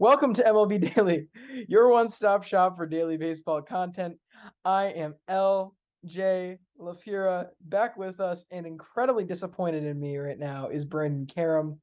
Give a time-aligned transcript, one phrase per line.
[0.00, 1.28] Welcome to MLB Daily,
[1.68, 4.16] your one stop shop for daily baseball content.
[4.64, 10.86] I am LJ LaFura back with us, and incredibly disappointed in me right now is
[10.86, 11.78] Brandon Karam.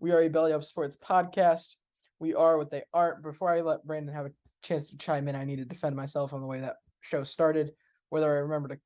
[0.00, 1.74] We are a Belly Up Sports podcast.
[2.20, 3.22] We are what they aren't.
[3.22, 6.32] Before I let Brandon have a chance to chime in, I need to defend myself
[6.32, 7.72] on the way that show started.
[8.08, 8.78] Whether I remember to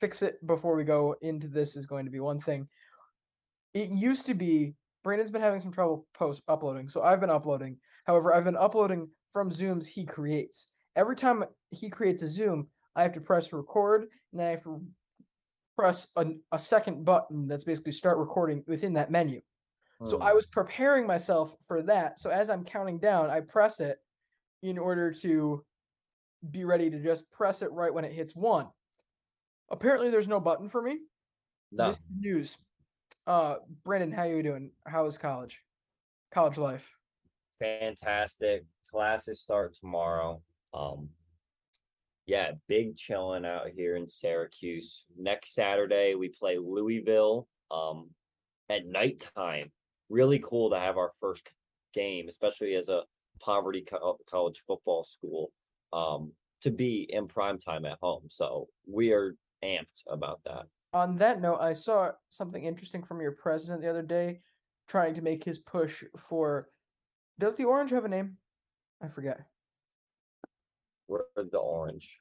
[0.00, 2.68] fix it before we go into this is going to be one thing.
[3.72, 4.74] It used to be
[5.06, 7.78] Brandon's been having some trouble post uploading, so I've been uploading.
[8.06, 10.72] However, I've been uploading from Zooms he creates.
[10.96, 14.64] Every time he creates a Zoom, I have to press record, and then I have
[14.64, 14.84] to
[15.76, 19.40] press a, a second button that's basically start recording within that menu.
[20.02, 20.36] So I Hmm.
[20.38, 22.18] was preparing myself for that.
[22.18, 23.98] So as I'm counting down, I press it
[24.64, 25.64] in order to
[26.50, 28.66] be ready to just press it right when it hits one.
[29.70, 30.98] Apparently, there's no button for me.
[31.70, 32.58] No, This is news.
[33.26, 34.70] Uh, Brandon, how you doing?
[34.86, 35.62] How is college?
[36.32, 36.88] College life.
[37.60, 38.64] fantastic.
[38.90, 40.40] Classes start tomorrow.
[40.72, 41.08] Um,
[42.26, 45.04] yeah, big chilling out here in Syracuse.
[45.18, 47.48] Next Saturday we play Louisville.
[47.70, 48.10] Um,
[48.68, 49.70] at nighttime.
[50.08, 51.48] Really cool to have our first
[51.94, 53.02] game, especially as a
[53.40, 55.50] poverty co- college football school.
[55.92, 58.24] Um, to be in prime time at home.
[58.30, 60.66] So we are amped about that.
[60.96, 64.40] On that note, I saw something interesting from your president the other day,
[64.88, 66.70] trying to make his push for.
[67.38, 68.38] Does the orange have a name?
[69.02, 69.42] I forget.
[71.06, 72.18] We're the orange.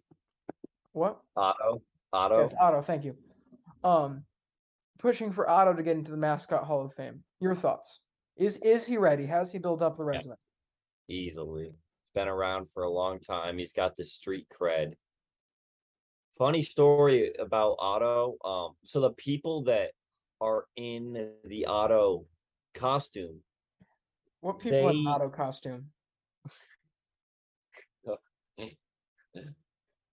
[0.91, 1.22] What?
[1.38, 1.84] Otto.
[2.12, 2.41] Otto.
[2.41, 2.81] Yes, Otto.
[2.81, 3.16] Thank you.
[3.85, 4.25] Um,
[5.00, 7.24] pushing for Otto to get into the mascot Hall of Fame.
[7.40, 8.02] Your thoughts?
[8.35, 9.25] Is is he ready?
[9.25, 10.35] Has he built up the resume?
[11.08, 11.68] easily.
[11.68, 13.58] He's been around for a long time.
[13.58, 14.96] He's got the street cred.
[16.38, 18.35] Funny story about Otto.
[18.44, 19.91] Um, so the people that
[20.41, 22.25] are in the Otto
[22.73, 23.40] costume,
[24.41, 25.85] What people in Otto costume?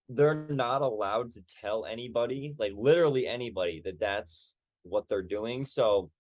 [0.09, 4.55] they're not allowed to tell anybody, like literally anybody, that that's
[4.85, 5.67] what they're doing.
[5.67, 6.11] So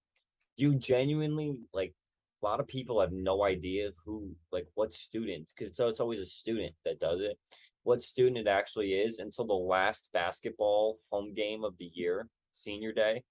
[0.57, 1.95] you genuinely like
[2.43, 6.21] a lot of people have no idea who like what student because so it's always
[6.21, 7.39] a student that does it
[7.85, 12.93] what student it actually is until the last basketball home game of the year senior
[12.93, 13.23] day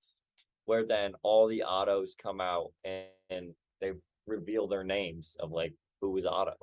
[0.66, 3.92] where then all the Ottos come out and, and they
[4.28, 6.54] reveal their names of like who was Otto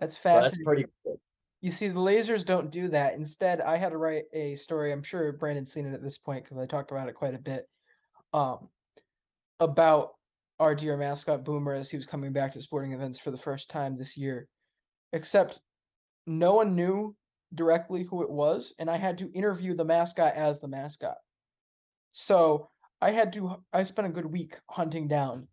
[0.00, 0.64] That's so that's fascinating.
[0.64, 1.20] pretty cool
[1.60, 3.14] You see, the lasers don't do that.
[3.14, 4.92] Instead, I had to write a story.
[4.92, 7.38] I'm sure Brandon's seen it at this point because I talked about it quite a
[7.38, 7.68] bit.
[8.32, 8.68] Um,
[9.58, 10.14] about
[10.60, 13.70] our dear mascot Boomer as he was coming back to sporting events for the first
[13.70, 14.46] time this year.
[15.12, 15.60] Except
[16.28, 17.16] no one knew
[17.54, 21.16] directly who it was, and I had to interview the mascot as the mascot.
[22.12, 23.62] So I had to.
[23.72, 25.48] I spent a good week hunting down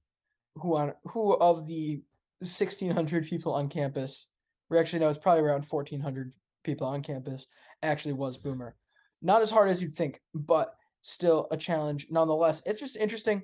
[0.56, 2.02] who on who of the
[2.40, 4.28] 1,600 people on campus
[4.70, 7.48] we actually know it's probably around 1400 people on campus
[7.84, 8.76] actually was boomer
[9.22, 13.42] not as hard as you'd think but still a challenge nonetheless it's just interesting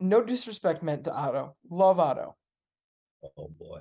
[0.00, 2.36] no disrespect meant to otto love otto
[3.38, 3.80] oh boy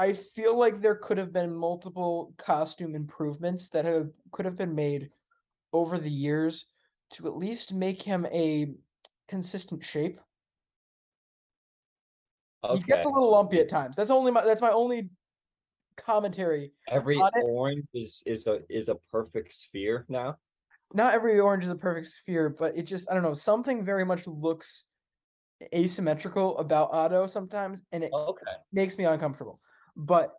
[0.00, 4.74] i feel like there could have been multiple costume improvements that have could have been
[4.74, 5.10] made
[5.72, 6.66] over the years
[7.10, 8.72] to at least make him a
[9.28, 10.20] consistent shape.
[12.74, 13.96] He gets a little lumpy at times.
[13.96, 15.10] That's only my that's my only
[15.96, 20.36] commentary every orange is is a is a perfect sphere now?
[20.92, 24.04] Not every orange is a perfect sphere, but it just I don't know, something very
[24.04, 24.86] much looks
[25.74, 28.52] asymmetrical about Otto sometimes, and it okay.
[28.72, 29.58] makes me uncomfortable.
[29.96, 30.32] But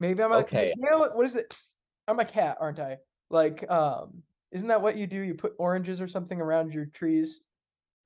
[0.00, 0.72] maybe I'm a Okay.
[0.76, 1.56] You know what, is it?
[2.08, 2.98] I'm a cat, aren't I?
[3.30, 4.22] Like, um,
[4.52, 5.20] isn't that what you do?
[5.20, 7.44] You put oranges or something around your trees.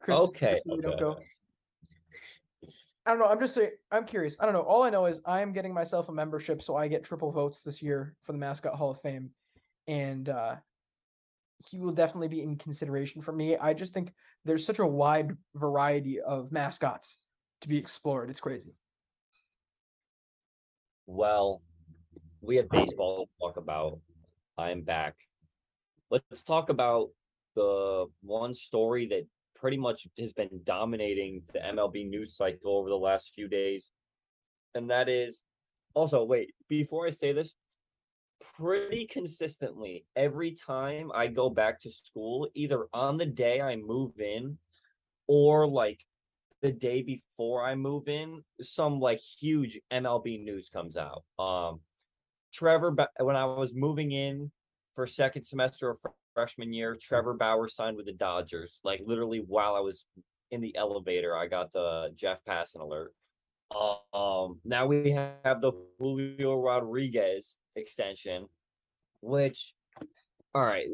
[0.08, 1.25] Okay so they don't okay.
[3.08, 3.26] I don't know.
[3.26, 3.70] I'm just saying.
[3.90, 4.37] I'm curious.
[4.38, 4.60] I don't know.
[4.60, 7.62] All I know is I am getting myself a membership, so I get triple votes
[7.62, 9.31] this year for the mascot Hall of Fame,
[9.87, 10.56] and uh,
[11.66, 13.56] he will definitely be in consideration for me.
[13.56, 14.12] I just think
[14.44, 17.20] there's such a wide variety of mascots
[17.62, 18.28] to be explored.
[18.28, 18.75] It's crazy.
[21.10, 21.62] Well,
[22.43, 23.99] we have baseball to talk about.
[24.58, 25.14] I'm back.
[26.10, 27.08] Let's talk about
[27.56, 29.26] the one story that
[29.56, 33.90] pretty much has been dominating the MLB news cycle over the last few days.
[34.75, 35.40] And that is
[35.94, 37.55] also, wait, before I say this,
[38.58, 44.20] pretty consistently every time I go back to school, either on the day I move
[44.20, 44.58] in
[45.26, 46.05] or like
[46.62, 51.25] the day before I move in, some like huge MLB news comes out.
[51.38, 51.81] Um,
[52.52, 54.50] Trevor, when I was moving in
[54.94, 55.99] for second semester of
[56.34, 58.81] freshman year, Trevor Bauer signed with the Dodgers.
[58.82, 60.05] Like literally while I was
[60.50, 63.12] in the elevator, I got the Jeff Passan alert.
[64.14, 68.49] Um, now we have the Julio Rodriguez extension,
[69.20, 69.75] which,
[70.55, 70.87] all right,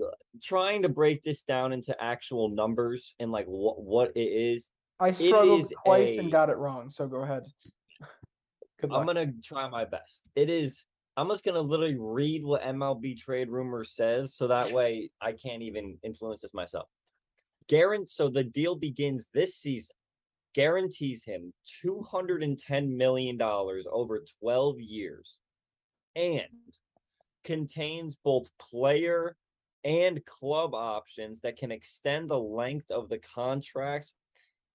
[0.43, 4.71] trying to break this down into actual numbers and like what what it is.
[5.01, 7.45] I struggled twice a, and got it wrong, so go ahead.
[8.83, 10.23] I'm gonna try my best.
[10.37, 10.85] It is.
[11.17, 15.63] I'm just gonna literally read what MLB Trade Rumors says, so that way I can't
[15.63, 16.89] even influence this myself.
[17.69, 18.11] Guarant.
[18.11, 19.95] So the deal begins this season
[20.55, 21.53] guarantees him
[21.85, 25.37] $210 million over 12 years
[26.17, 26.43] and
[27.43, 29.37] contains both player
[29.83, 34.13] and club options that can extend the length of the contract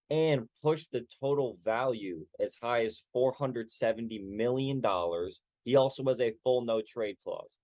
[0.10, 4.82] and push the total value as high as $470 million.
[5.64, 7.56] He also has a full no trade clause.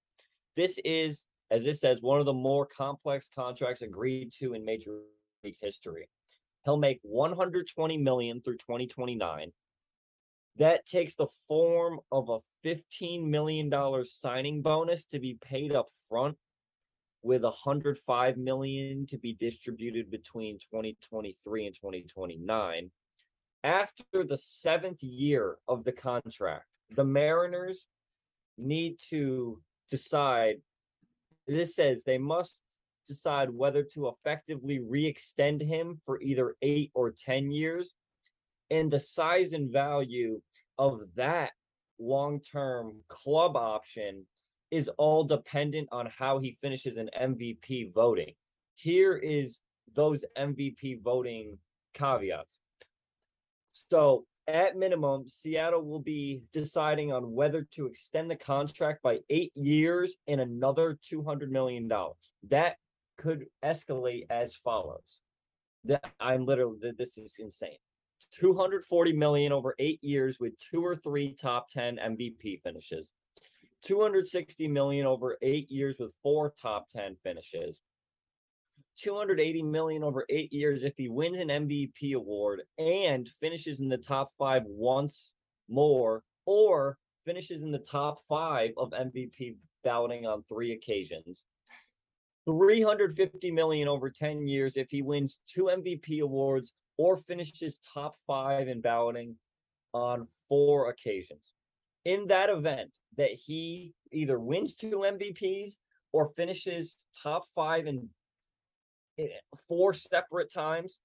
[0.55, 4.99] This is, as this says, one of the more complex contracts agreed to in Major
[5.43, 6.07] League history.
[6.63, 9.51] He'll make 120 million through 2029.
[10.57, 15.87] That takes the form of a 15 million dollar signing bonus to be paid up
[16.07, 16.37] front
[17.25, 22.91] with 105 million to be distributed between 2023 and 2029.
[23.63, 27.87] After the seventh year of the contract, the Mariners
[28.59, 30.57] need to decide.
[31.47, 32.61] This says they must
[33.07, 37.95] decide whether to effectively re-extend him for either eight or 10 years.
[38.69, 40.41] And the size and value
[40.77, 41.53] of that
[41.97, 44.27] long-term club option
[44.75, 48.33] is all dependent on how he finishes in MVP voting.
[48.75, 49.61] Here is
[49.95, 51.57] those MVP voting
[51.93, 52.59] caveats.
[53.71, 59.51] So, at minimum, Seattle will be deciding on whether to extend the contract by eight
[59.55, 61.89] years and another $200 million.
[62.49, 62.75] That
[63.17, 65.21] could escalate as follows.
[65.85, 67.77] That I'm literally this is insane.
[68.33, 73.11] 240 million over eight years with two or three top 10 MVP finishes.
[73.83, 77.81] 260 million over eight years with four top 10 finishes.
[78.97, 83.97] 280 million over eight years if he wins an MVP award and finishes in the
[83.97, 85.33] top five once
[85.69, 91.43] more, or finishes in the top five of MVP balloting on three occasions.
[92.45, 98.67] 350 million over 10 years if he wins two MVP awards or finishes top 5
[98.67, 99.35] in balloting
[99.93, 101.53] on four occasions.
[102.05, 105.73] In that event that he either wins two MVPs
[106.13, 108.09] or finishes top 5 in
[109.67, 110.99] four separate times,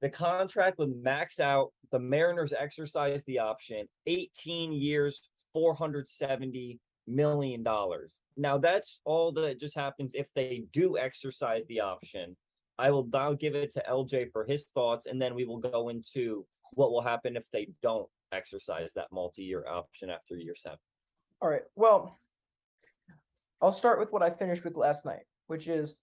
[0.00, 1.72] the contract would max out.
[1.90, 5.20] The Mariners exercise the option 18 years,
[5.52, 8.20] 470 million dollars.
[8.36, 12.36] Now that's all that just happens if they do exercise the option.
[12.78, 15.88] I will now give it to LJ for his thoughts, and then we will go
[15.88, 20.78] into what will happen if they don't exercise that multi-year option after year seven.
[21.40, 21.62] All right.
[21.76, 22.18] Well,
[23.60, 25.96] I'll start with what I finished with last night, which is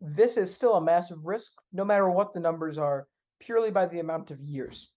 [0.00, 3.06] this is still a massive risk, no matter what the numbers are,
[3.40, 4.92] purely by the amount of years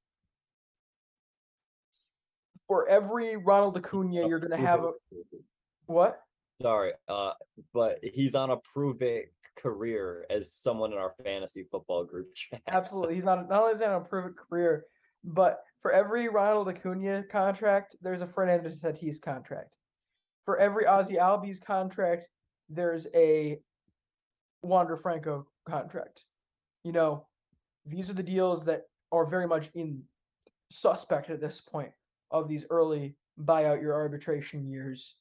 [2.68, 4.92] for every Ronald Acuna, you're going to have a
[5.86, 6.22] what?
[6.62, 7.34] Sorry, uh,
[7.74, 12.62] but he's on a prove it career as someone in our fantasy football group chat.
[12.68, 14.86] Absolutely, he's on not only is he on a prove it career,
[15.26, 19.78] but for every Ronald Acuna contract, there's a Fernando Tatis contract.
[20.46, 22.28] For every Ozzie Albies contract,
[22.70, 23.60] there's a
[24.62, 26.26] Wander Franco contract.
[26.84, 27.28] You know,
[27.86, 30.04] these are the deals that are very much in
[30.72, 31.92] suspect at this point
[32.32, 35.16] of these early buyout your arbitration years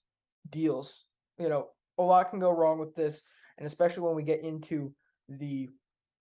[0.50, 1.04] deals.
[1.38, 1.68] You know,
[1.98, 3.22] a lot can go wrong with this,
[3.58, 4.92] and especially when we get into
[5.28, 5.68] the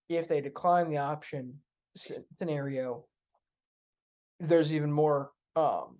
[0.09, 1.57] if they decline the option
[2.35, 3.05] scenario,
[4.39, 5.97] there's even more um,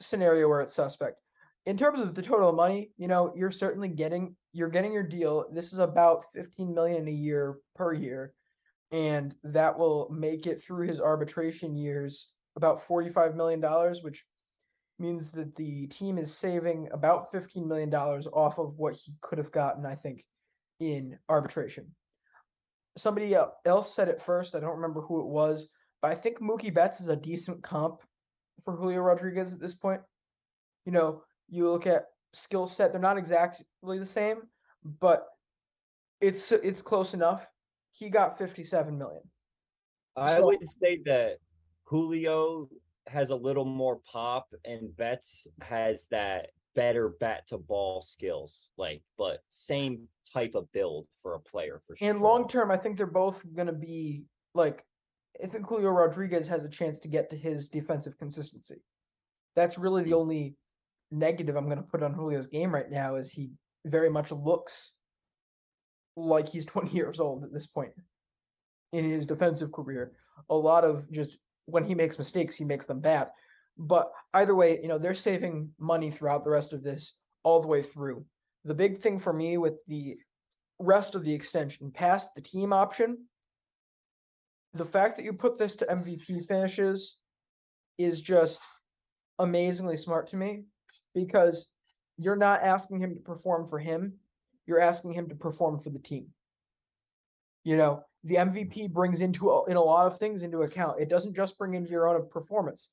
[0.00, 1.20] scenario where it's suspect.
[1.66, 5.46] In terms of the total money, you know, you're certainly getting you're getting your deal.
[5.52, 8.34] This is about 15 million a year per year.
[8.92, 13.62] and that will make it through his arbitration years about $45 million,
[14.02, 14.26] which
[14.98, 19.52] means that the team is saving about $15 million off of what he could have
[19.52, 20.24] gotten, I think,
[20.80, 21.86] in arbitration.
[22.96, 24.54] Somebody else said it first.
[24.54, 25.68] I don't remember who it was,
[26.02, 28.02] but I think Mookie Betts is a decent comp
[28.64, 30.00] for Julio Rodriguez at this point.
[30.86, 34.42] You know, you look at skill set; they're not exactly the same,
[34.84, 35.26] but
[36.20, 37.46] it's it's close enough.
[37.92, 39.22] He got fifty-seven million.
[40.16, 41.38] I so, would say that
[41.84, 42.68] Julio
[43.06, 48.68] has a little more pop, and Betts has that better bat to ball skills.
[48.76, 52.08] Like, but same type of build for a player for sure.
[52.08, 54.84] And long term, I think they're both gonna be like.
[55.42, 58.82] I think Julio Rodriguez has a chance to get to his defensive consistency.
[59.56, 60.16] That's really the hmm.
[60.16, 60.56] only
[61.10, 63.52] negative I'm going to put on Julio's game right now is he
[63.84, 64.96] very much looks
[66.16, 67.92] like he's 20 years old at this point
[68.92, 70.12] in his defensive career.
[70.48, 73.28] A lot of just when he makes mistakes, he makes them bad.
[73.78, 77.68] But either way, you know, they're saving money throughout the rest of this all the
[77.68, 78.24] way through.
[78.64, 80.16] The big thing for me with the
[80.78, 83.26] rest of the extension past the team option,
[84.74, 87.18] the fact that you put this to MVP finishes
[87.98, 88.60] is just
[89.38, 90.64] amazingly smart to me
[91.14, 91.66] because
[92.18, 94.14] you're not asking him to perform for him,
[94.66, 96.28] you're asking him to perform for the team.
[97.64, 101.00] You know, the MVP brings into in a lot of things into account.
[101.00, 102.90] It doesn't just bring into your own performance.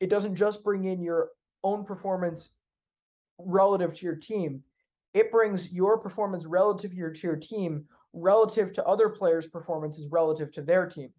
[0.00, 1.30] It doesn't just bring in your
[1.64, 2.50] own performance
[3.38, 4.62] relative to your team.
[5.14, 7.86] It brings your performance relative to your, to your team
[8.20, 11.10] relative to other players' performances relative to their team.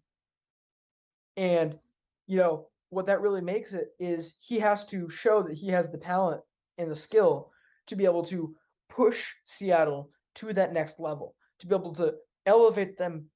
[1.36, 1.78] And
[2.26, 5.90] you know, what that really makes it is he has to show that he has
[5.90, 6.42] the talent
[6.78, 7.50] and the skill
[7.86, 8.54] to be able to
[8.88, 12.14] push Seattle to that next level, to be able to
[12.46, 13.26] elevate them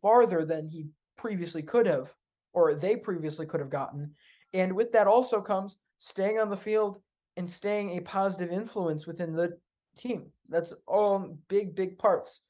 [0.00, 2.12] farther than he previously could have,
[2.52, 4.12] or they previously could have gotten.
[4.54, 7.00] And with that also comes staying on the field
[7.36, 9.56] and staying a positive influence within the
[9.96, 10.26] team.
[10.48, 12.40] That's all big, big parts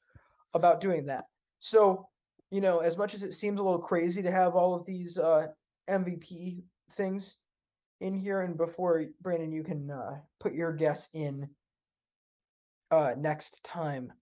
[0.54, 1.24] about doing that.
[1.58, 2.08] So,
[2.50, 5.18] you know, as much as it seems a little crazy to have all of these
[5.18, 5.48] uh,
[5.88, 7.36] MVP things
[8.00, 11.48] in here, and before Brandon, you can uh, put your guess in
[12.90, 14.12] uh, next time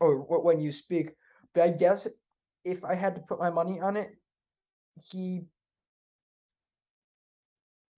[0.00, 1.12] or when you speak.
[1.54, 2.08] But I guess
[2.64, 4.10] if I had to put my money on it,
[5.02, 5.42] he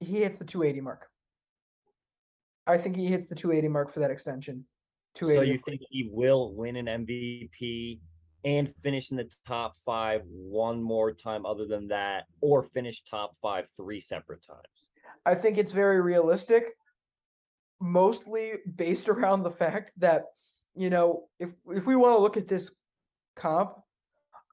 [0.01, 1.09] he hits the 280 mark.
[2.67, 4.65] I think he hits the 280 mark for that extension.
[5.15, 8.01] So you think he will win an MVP
[8.45, 13.37] and finish in the top five one more time other than that, or finish top
[13.41, 14.91] five three separate times?
[15.25, 16.73] I think it's very realistic,
[17.81, 20.25] mostly based around the fact that,
[20.75, 22.75] you know, if if we want to look at this
[23.37, 23.75] comp,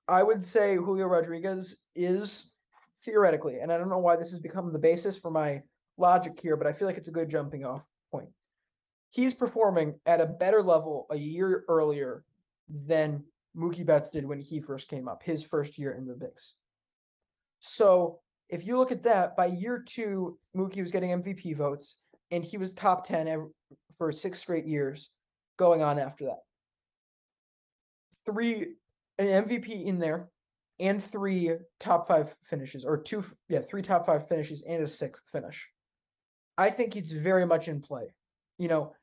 [0.07, 2.53] I would say Julio Rodriguez is
[2.99, 5.61] theoretically, and I don't know why this has become the basis for my
[5.97, 7.83] logic here, but I feel like it's a good jumping off.
[9.11, 12.23] He's performing at a better level a year earlier
[12.69, 13.23] than
[13.57, 16.55] Mookie Betts did when he first came up, his first year in the Bigs.
[17.59, 21.97] So if you look at that, by year two, Mookie was getting MVP votes,
[22.31, 23.47] and he was top 10 every,
[23.97, 25.09] for six straight years
[25.57, 26.39] going on after that.
[28.25, 28.75] Three,
[29.17, 30.29] an MVP in there,
[30.79, 35.23] and three top five finishes, or two, yeah, three top five finishes and a sixth
[35.31, 35.69] finish.
[36.57, 38.13] I think it's very much in play.
[38.57, 38.93] You know,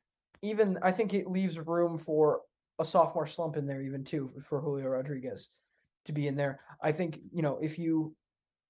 [0.47, 2.41] even I think it leaves room for
[2.79, 5.49] a sophomore slump in there even too for Julio Rodriguez
[6.05, 6.61] to be in there.
[6.83, 8.15] I think, you know, if you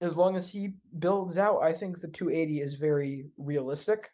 [0.00, 4.10] as long as he builds out, I think the 280 is very realistic.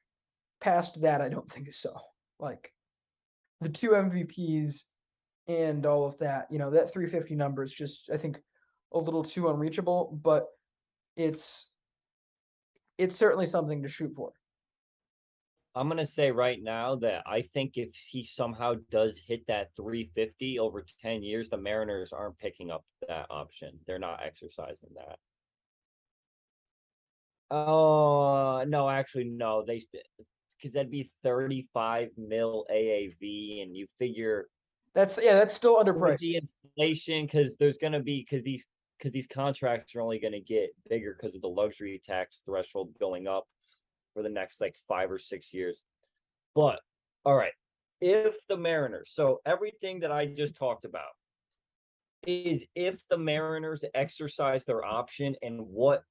[0.60, 1.92] Past that, I don't think so.
[2.38, 2.72] Like
[3.60, 4.82] the two MVPs
[5.48, 8.38] and all of that, you know, that 350 number is just I think
[8.92, 10.46] a little too unreachable, but
[11.16, 11.70] it's
[12.98, 14.32] it's certainly something to shoot for.
[15.74, 20.58] I'm gonna say right now that I think if he somehow does hit that 350
[20.58, 23.78] over 10 years, the Mariners aren't picking up that option.
[23.86, 25.18] They're not exercising that.
[27.50, 29.64] Oh no, actually no.
[29.66, 29.82] They
[30.56, 34.48] because that'd be 35 mil AAV, and you figure
[34.94, 36.18] that's yeah, that's still underpriced.
[36.18, 36.40] The
[36.76, 38.66] inflation because there's gonna be because these
[38.98, 43.26] because these contracts are only gonna get bigger because of the luxury tax threshold going
[43.26, 43.46] up
[44.14, 45.82] for the next like five or six years.
[46.54, 46.80] But
[47.24, 47.52] all right,
[48.00, 51.12] if the Mariners, so everything that I just talked about
[52.26, 56.04] is if the Mariners exercise their option and what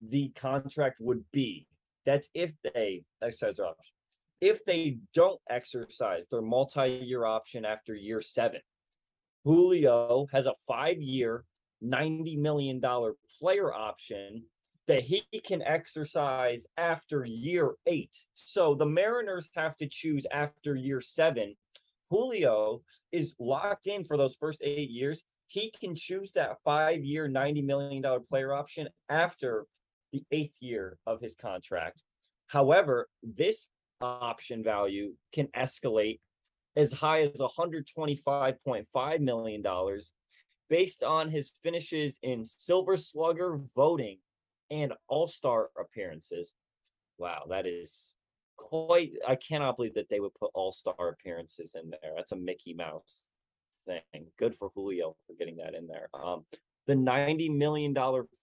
[0.00, 1.66] the contract would be.
[2.06, 3.94] That's if they exercise their option.
[4.40, 8.60] If they don't exercise their multi year option after year seven,
[9.44, 11.44] Julio has a five year,
[11.82, 12.80] $90 million
[13.40, 14.44] player option
[14.88, 18.24] that he can exercise after year eight.
[18.34, 21.56] So the Mariners have to choose after year seven.
[22.10, 22.80] Julio
[23.12, 25.22] is locked in for those first eight years.
[25.46, 29.66] He can choose that five year, $90 million player option after
[30.12, 32.02] the eighth year of his contract.
[32.46, 33.68] However, this
[34.00, 36.20] option value can escalate
[36.76, 39.62] as high as $125.5 million
[40.70, 44.18] based on his finishes in Silver Slugger voting
[44.70, 46.54] and All Star appearances.
[47.18, 48.14] Wow, that is
[48.56, 49.12] quite.
[49.26, 52.12] I cannot believe that they would put All Star appearances in there.
[52.16, 53.24] That's a Mickey Mouse
[53.86, 54.26] thing.
[54.38, 56.08] Good for Julio for getting that in there.
[56.14, 56.44] Um,
[56.86, 57.94] the $90 million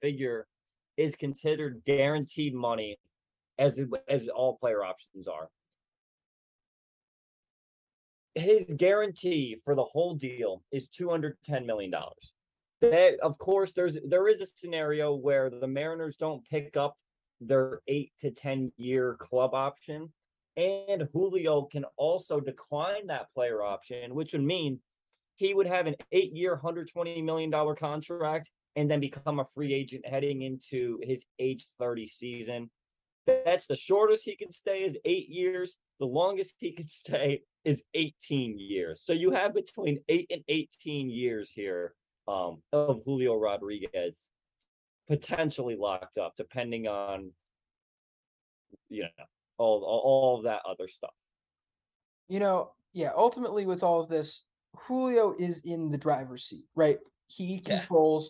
[0.01, 0.47] figure
[0.97, 2.97] is considered guaranteed money
[3.57, 5.49] as as all player options are.
[8.35, 12.33] His guarantee for the whole deal is two hundred ten million dollars.
[12.91, 16.97] That of course there's there is a scenario where the Mariners don't pick up
[17.41, 20.11] their eight to ten year club option,
[20.57, 24.79] and Julio can also decline that player option, which would mean
[25.35, 29.45] he would have an eight year, hundred twenty million dollar contract, and then become a
[29.53, 32.69] free agent heading into his age thirty season.
[33.25, 35.77] That's the shortest he can stay is eight years.
[35.99, 39.01] The longest he can stay is 18 years.
[39.03, 41.95] So you have between eight and 18 years here
[42.27, 44.31] um, of Julio Rodriguez
[45.07, 47.31] potentially locked up, depending on
[48.89, 49.25] you know
[49.57, 51.13] all, all all of that other stuff.
[52.27, 53.11] You know, yeah.
[53.15, 56.97] Ultimately, with all of this, Julio is in the driver's seat, right?
[57.27, 57.79] He Yeah.
[57.79, 58.29] controls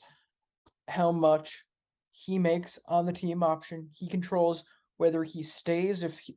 [0.88, 1.66] how much
[2.12, 3.90] he makes on the team option.
[3.94, 4.64] He controls
[4.98, 6.36] whether he stays if he,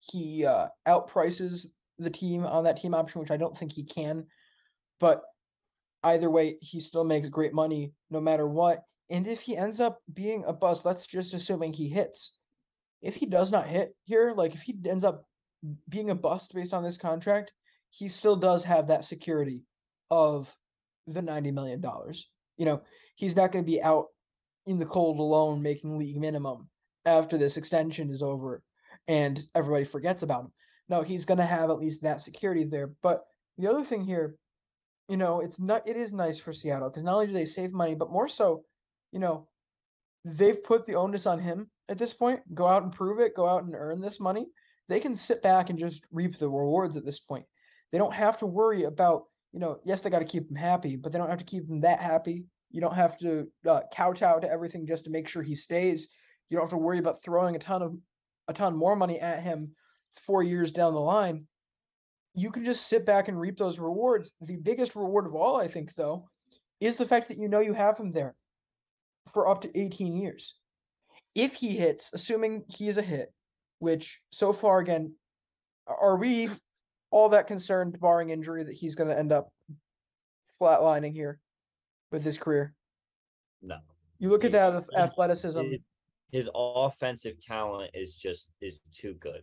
[0.00, 1.66] he uh, outprices
[1.98, 4.26] the team on that team option, which I don't think he can.
[5.00, 5.22] But
[6.06, 8.82] either way, he still makes great money no matter what.
[9.10, 12.36] And if he ends up being a bust, let's just assuming he hits.
[13.02, 15.24] If he does not hit here, like if he ends up
[15.88, 17.52] being a bust based on this contract,
[17.90, 19.62] he still does have that security
[20.10, 20.52] of
[21.06, 21.82] the $90 million.
[22.56, 22.82] You know,
[23.14, 24.06] he's not going to be out
[24.66, 26.68] in the cold alone making league minimum
[27.04, 28.62] after this extension is over
[29.06, 30.52] and everybody forgets about him.
[30.88, 32.92] No, he's going to have at least that security there.
[33.02, 33.24] But
[33.58, 34.36] the other thing here,
[35.08, 37.72] you know, it's not it is nice for Seattle because not only do they save
[37.72, 38.64] money, but more so,
[39.12, 39.48] you know,
[40.24, 42.40] they've put the onus on him at this point.
[42.54, 44.46] Go out and prove it, go out and earn this money.
[44.88, 47.44] They can sit back and just reap the rewards at this point.
[47.92, 50.96] They don't have to worry about, you know, yes, they got to keep him happy,
[50.96, 52.44] but they don't have to keep him that happy.
[52.70, 56.08] You don't have to uh, kowtow to everything just to make sure he stays.
[56.48, 57.96] You don't have to worry about throwing a ton of
[58.48, 59.72] a ton more money at him
[60.24, 61.46] four years down the line.
[62.36, 64.34] You can just sit back and reap those rewards.
[64.42, 66.28] The biggest reward of all, I think, though,
[66.80, 68.34] is the fact that you know you have him there
[69.32, 70.54] for up to 18 years.
[71.34, 73.32] If he hits, assuming he is a hit,
[73.78, 75.14] which so far, again,
[75.86, 76.50] are we
[77.10, 79.50] all that concerned, barring injury, that he's going to end up
[80.60, 81.40] flatlining here
[82.12, 82.74] with his career?
[83.62, 83.78] No.
[84.18, 85.62] You look at that athleticism.
[86.32, 89.40] His, offensive talent is just is too good.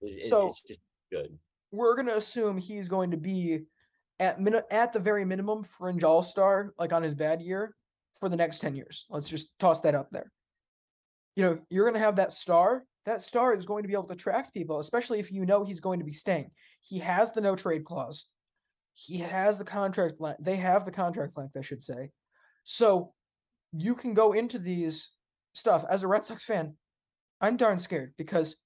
[0.00, 1.38] It's, So- it's just good.
[1.72, 3.64] We're gonna assume he's going to be
[4.20, 7.74] at min- at the very minimum fringe all star, like on his bad year,
[8.18, 9.06] for the next ten years.
[9.10, 10.30] Let's just toss that up there.
[11.36, 12.84] You know, you're gonna have that star.
[13.06, 15.80] That star is going to be able to attract people, especially if you know he's
[15.80, 16.50] going to be staying.
[16.82, 18.26] He has the no trade clause.
[18.92, 20.42] He has the contract length.
[20.42, 22.10] They have the contract length, I should say.
[22.64, 23.14] So
[23.72, 25.10] you can go into these
[25.54, 26.74] stuff as a Red Sox fan.
[27.40, 28.56] I'm darn scared because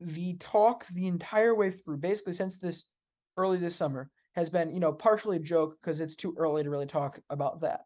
[0.00, 2.84] the talk the entire way through, basically since this
[3.36, 6.70] early this summer, has been, you know, partially a joke because it's too early to
[6.70, 7.82] really talk about that.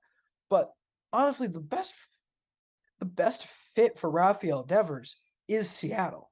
[0.48, 0.70] But
[1.12, 1.94] honestly, the best
[2.98, 5.16] the best fit for Rafael Devers
[5.46, 6.30] is Seattle.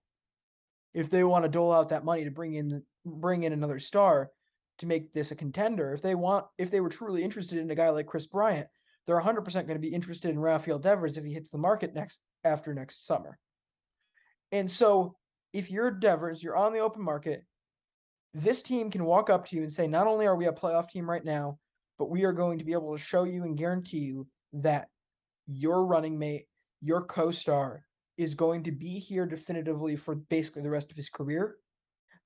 [0.94, 4.30] If they want to dole out that money to bring in bring in another star
[4.78, 7.74] to make this a contender, if they want if they were truly interested in a
[7.74, 8.66] guy like Kris Bryant,
[9.06, 12.20] they're 100% going to be interested in Rafael Devers if he hits the market next
[12.44, 13.38] after next summer.
[14.52, 15.16] And so
[15.52, 17.44] if you're Devers, you're on the open market,
[18.34, 20.88] this team can walk up to you and say, not only are we a playoff
[20.88, 21.58] team right now,
[21.98, 24.88] but we are going to be able to show you and guarantee you that
[25.46, 26.46] your running mate,
[26.82, 27.82] your co star,
[28.18, 31.56] is going to be here definitively for basically the rest of his career.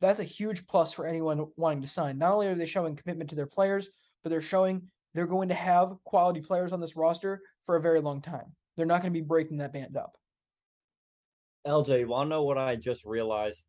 [0.01, 2.19] That's a huge plus for anyone wanting to sign.
[2.19, 3.91] Not only are they showing commitment to their players,
[4.23, 4.83] but they're showing
[5.15, 8.55] they're going to have quality players on this roster for a very long time.
[8.77, 10.17] They're not going to be breaking that band up.
[11.67, 13.63] LJ, you want to know what I just realized?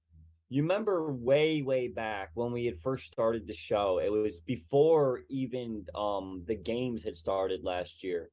[0.53, 5.21] you remember way way back when we had first started the show it was before
[5.29, 8.29] even um the games had started last year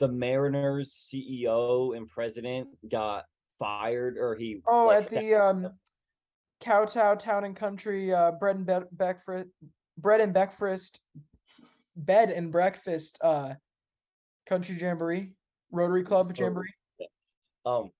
[0.00, 3.24] the mariners ceo and president got
[3.58, 5.68] fired or he Oh, like, at the um,
[6.62, 9.48] Kowtow Town and Country uh, bread and be- breakfast,
[9.98, 11.00] bread and breakfast,
[11.96, 13.54] bed and breakfast uh,
[14.46, 15.32] country jamboree,
[15.70, 16.72] Rotary Club jamboree.
[17.66, 17.90] um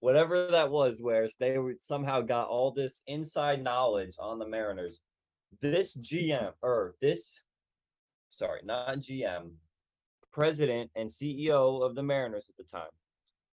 [0.00, 5.00] whatever that was where they somehow got all this inside knowledge on the mariners
[5.60, 7.40] this gm or this
[8.30, 9.50] sorry not gm
[10.32, 12.90] president and ceo of the mariners at the time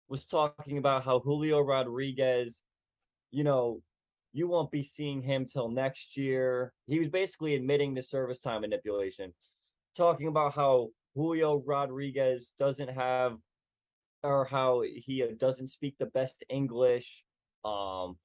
[0.08, 2.62] was talking about how julio rodriguez
[3.30, 3.80] you know
[4.34, 6.72] you won't be seeing him till next year.
[6.88, 9.32] He was basically admitting to service time manipulation
[9.96, 13.36] talking about how julio rodriguez doesn't have
[14.24, 17.22] or how he uh, doesn't speak the best English,
[17.64, 18.16] um,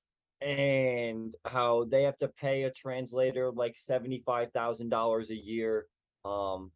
[0.42, 5.86] and how they have to pay a translator like seventy five thousand dollars a year,
[6.24, 6.72] um,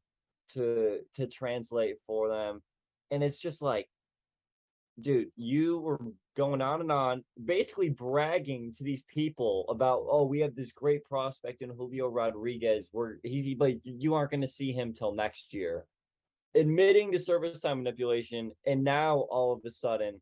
[0.49, 2.61] to to translate for them,
[3.09, 3.87] and it's just like,
[4.99, 5.99] dude, you were
[6.35, 11.05] going on and on, basically bragging to these people about, oh, we have this great
[11.05, 12.89] prospect in Julio Rodriguez.
[12.91, 15.85] We're he's but you aren't going to see him till next year
[16.55, 20.21] admitting to service time manipulation and now all of a sudden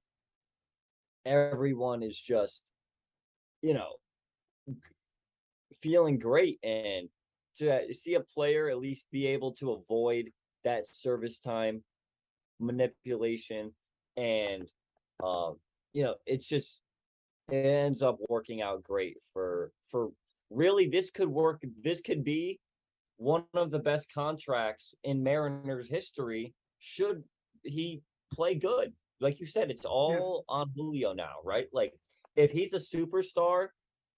[1.26, 2.64] everyone is just
[3.62, 3.92] you know
[5.82, 7.10] feeling great and
[7.58, 10.32] to uh, see a player at least be able to avoid
[10.64, 11.84] that service time
[12.60, 13.74] manipulation
[14.16, 14.70] and
[15.24, 15.56] um
[15.94, 16.82] you know it's just
[17.50, 20.12] it ends up working out great for for
[20.50, 22.60] really this could work this could be
[23.22, 27.24] one of the best contracts in Mariners history should
[27.64, 28.02] he
[28.34, 28.94] play good.
[29.20, 31.68] Like you said, it's all on Julio now, right?
[31.72, 31.94] Like
[32.36, 33.68] if he's a superstar,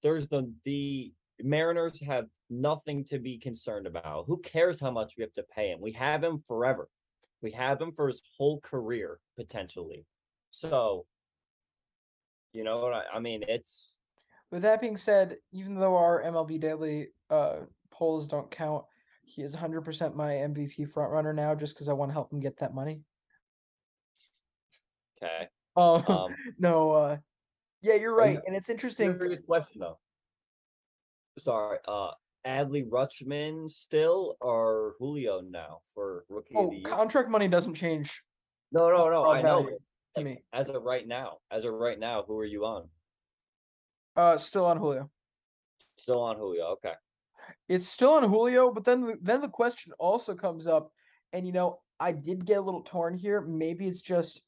[0.03, 1.11] there's the the
[1.41, 4.23] Mariners have nothing to be concerned about.
[4.27, 5.81] Who cares how much we have to pay him?
[5.81, 6.87] We have him forever.
[7.41, 10.05] We have him for his whole career potentially.
[10.51, 11.05] So,
[12.53, 13.43] you know what I, I mean?
[13.49, 13.97] It's
[14.49, 17.61] With that being said, even though our MLB Daily uh,
[17.91, 18.85] polls don't count,
[19.23, 22.39] he is 100% my MVP front runner now, just because I want to help him
[22.39, 23.01] get that money.
[25.21, 25.47] okay.
[25.75, 27.17] Um, Um, no, uh,
[27.81, 29.17] yeah, you're right, and it's interesting.
[29.17, 29.99] Serious question though.
[31.39, 32.11] Sorry, uh
[32.45, 36.85] Adley Rutschman still or Julio now for rookie of Oh, the year?
[36.85, 38.21] contract money doesn't change
[38.73, 39.29] no, no, no.
[39.31, 39.69] I know.
[40.15, 40.43] like, me.
[40.51, 42.89] as of right now, as of right now, who are you on?
[44.15, 45.09] Uh, still on Julio.
[45.97, 46.65] Still on Julio.
[46.73, 46.93] Okay.
[47.73, 50.91] It's still on Julio, but then the- then the question also comes up,
[51.33, 53.41] and you know, I did get a little torn here.
[53.41, 54.41] Maybe it's just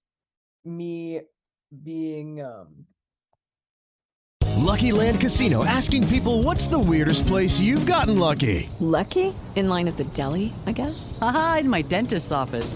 [0.63, 1.21] me
[1.83, 2.85] being um
[4.57, 8.69] Lucky Land Casino asking people what's the weirdest place you've gotten lucky?
[8.79, 9.33] Lucky?
[9.55, 11.17] In line at the deli, I guess?
[11.21, 12.75] Aha, in my dentist's office.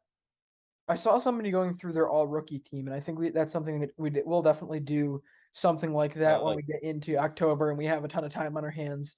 [0.91, 3.79] I saw somebody going through their all rookie team, and I think we that's something
[3.79, 5.23] that we will definitely do
[5.53, 8.31] something like that when like- we get into October and we have a ton of
[8.31, 9.15] time on our hands.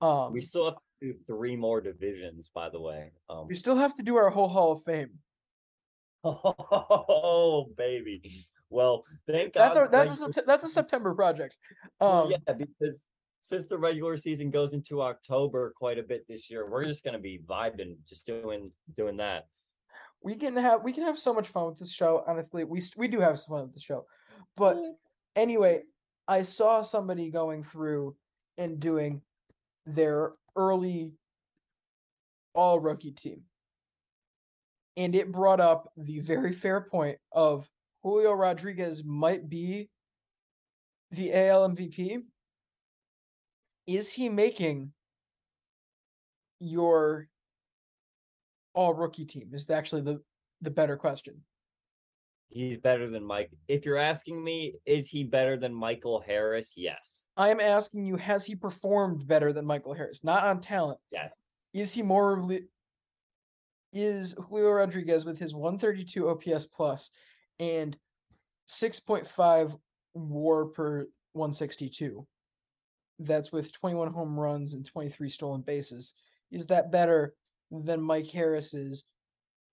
[0.00, 3.12] Um, We still have to do three more divisions, by the way.
[3.28, 5.18] Um we still have to do our whole Hall of Fame.
[6.24, 8.46] Oh baby.
[8.70, 11.56] Well, thank That's God that's a regu- Sept- that's a September project.
[12.00, 13.06] Um, yeah, because
[13.42, 17.18] since the regular season goes into October quite a bit this year, we're just gonna
[17.18, 19.48] be vibing, just doing doing that.
[20.22, 22.22] We can have we can have so much fun with this show.
[22.26, 24.04] Honestly, we we do have some fun with the show,
[24.56, 24.92] but mm.
[25.36, 25.82] anyway,
[26.28, 28.14] I saw somebody going through
[28.58, 29.22] and doing
[29.86, 31.14] their early
[32.54, 33.42] all rookie team.
[34.96, 37.66] And it brought up the very fair point of
[38.02, 39.88] Julio Rodriguez might be
[41.12, 42.22] the AL MVP.
[43.86, 44.92] Is he making
[46.58, 47.29] your
[48.80, 49.50] all rookie team?
[49.52, 50.20] Is actually the
[50.62, 51.34] the better question.
[52.48, 53.50] He's better than Mike.
[53.68, 56.72] If you're asking me, is he better than Michael Harris?
[56.76, 57.26] Yes.
[57.36, 60.24] I am asking you, has he performed better than Michael Harris?
[60.24, 60.98] Not on talent.
[61.12, 61.28] Yeah.
[61.72, 62.44] Is he more
[63.92, 67.10] is Julio Rodriguez with his 132 OPS plus
[67.60, 67.96] and
[68.68, 69.78] 6.5
[70.14, 72.26] war per 162
[73.20, 76.14] that's with 21 home runs and 23 stolen bases.
[76.50, 77.34] Is that better
[77.70, 79.04] than Mike Harris's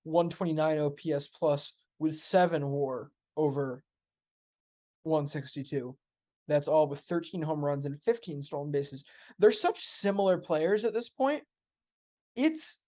[0.03, 3.83] 129 OPS plus with seven WAR over
[5.03, 5.95] 162?
[6.47, 9.03] That's all with 13 home runs and 15 stolen bases.
[9.39, 11.43] They're such similar players at this point.
[12.35, 12.79] It's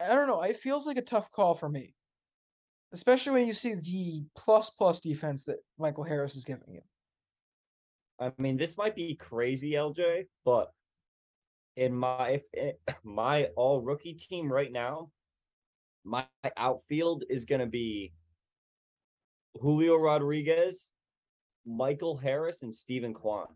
[0.00, 0.42] I don't know.
[0.42, 1.94] It feels like a tough call for me,
[2.92, 6.80] especially when you see the plus plus defense that Michael Harris is giving you.
[8.20, 10.72] I mean, this might be crazy, LJ, but
[11.78, 12.72] in my eh,
[13.04, 15.10] my all rookie team right now,
[16.04, 18.12] my outfield is going to be
[19.60, 20.90] Julio Rodriguez,
[21.64, 23.46] Michael Harris, and Steven Kwan.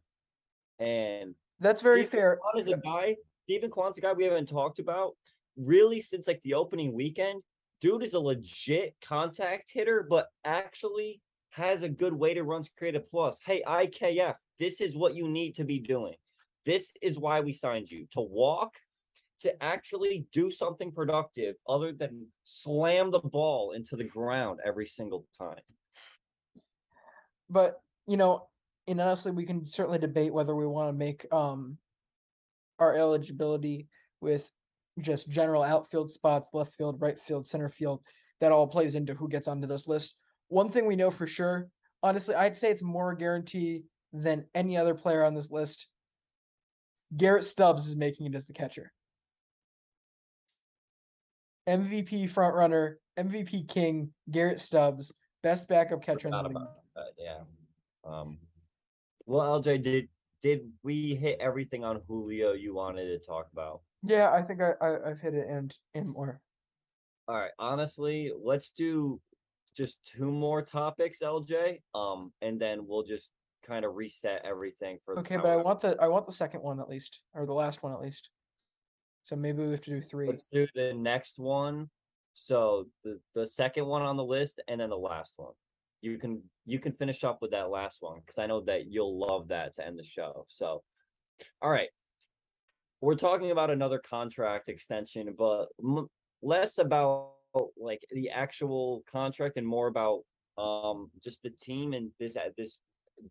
[0.78, 2.38] And that's very Steven fair.
[2.40, 3.16] Kwan is a guy.
[3.44, 5.12] Steven Kwan's a guy we haven't talked about
[5.56, 7.42] really since like the opening weekend.
[7.80, 12.50] Dude is a legit contact hitter, but actually has a good way to run to
[12.50, 13.38] runs created plus.
[13.44, 16.14] Hey, IKF, this is what you need to be doing.
[16.64, 18.74] This is why we signed you to walk,
[19.40, 25.26] to actually do something productive other than slam the ball into the ground every single
[25.36, 25.58] time.
[27.50, 28.48] But, you know,
[28.86, 31.76] and honestly, we can certainly debate whether we want to make um
[32.78, 33.88] our eligibility
[34.20, 34.50] with
[35.00, 38.00] just general outfield spots, left field, right field, center field.
[38.40, 40.16] That all plays into who gets onto this list.
[40.48, 41.68] One thing we know for sure,
[42.02, 45.86] honestly, I'd say it's more guarantee than any other player on this list.
[47.16, 48.92] Garrett Stubbs is making it as the catcher.
[51.68, 56.56] MVP front runner, MVP king, Garrett Stubbs, best backup catcher in the league.
[56.96, 57.38] Uh, yeah.
[58.04, 58.38] Um.
[59.26, 60.08] Well, LJ, did
[60.42, 63.82] did we hit everything on Julio you wanted to talk about?
[64.02, 66.40] Yeah, I think I, I I've hit it and and more.
[67.28, 67.52] All right.
[67.58, 69.20] Honestly, let's do
[69.76, 71.78] just two more topics, LJ.
[71.94, 73.30] Um, and then we'll just
[73.62, 75.18] kind of reset everything for.
[75.18, 77.82] Okay, but I want the I want the second one at least, or the last
[77.82, 78.30] one at least.
[79.24, 80.28] So maybe we have to do three.
[80.28, 81.90] Let's do the next one.
[82.34, 85.52] So the the second one on the list, and then the last one.
[86.00, 89.18] You can you can finish up with that last one because I know that you'll
[89.18, 90.46] love that to end the show.
[90.48, 90.82] So,
[91.60, 91.88] all right,
[93.00, 96.08] we're talking about another contract extension, but m-
[96.42, 97.30] less about
[97.76, 100.22] like the actual contract and more about
[100.58, 102.80] um just the team and this uh, this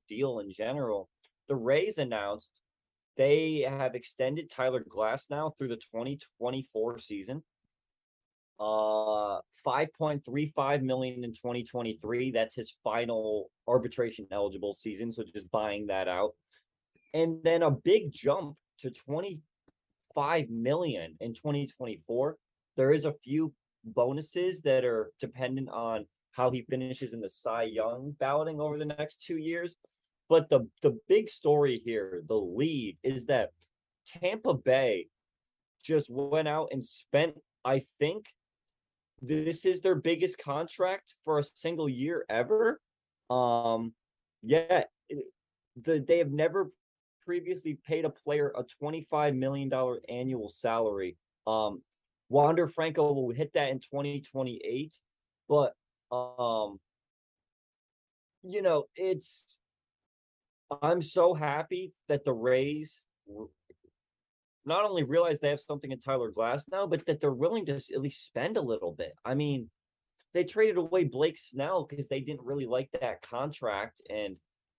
[0.07, 1.09] deal in general.
[1.47, 2.51] The Rays announced
[3.17, 7.43] they have extended Tyler Glasnow through the 2024 season.
[8.59, 12.31] Uh 5.35 million in 2023.
[12.31, 15.11] That's his final arbitration eligible season.
[15.11, 16.31] So just buying that out.
[17.13, 22.37] And then a big jump to 25 million in 2024.
[22.77, 27.63] There is a few bonuses that are dependent on how he finishes in the Cy
[27.63, 29.75] Young balloting over the next two years.
[30.29, 33.51] But the the big story here, the lead, is that
[34.07, 35.07] Tampa Bay
[35.83, 38.27] just went out and spent, I think,
[39.21, 42.79] this is their biggest contract for a single year ever.
[43.29, 43.93] Um,
[44.41, 44.83] yeah,
[45.81, 46.71] the they have never
[47.25, 49.71] previously paid a player a $25 million
[50.09, 51.17] annual salary.
[51.45, 51.81] Um,
[52.29, 54.97] Wander Franco will hit that in 2028,
[55.47, 55.73] but
[56.11, 56.79] um,
[58.43, 59.59] you know, it's
[60.81, 63.03] I'm so happy that the Rays
[64.65, 68.01] not only realize they have something in Tyler Glasnow, but that they're willing to at
[68.01, 69.13] least spend a little bit.
[69.25, 69.69] I mean,
[70.33, 74.37] they traded away Blake Snell because they didn't really like that contract, and